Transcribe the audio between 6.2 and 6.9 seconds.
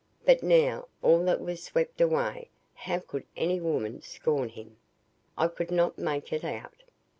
it out.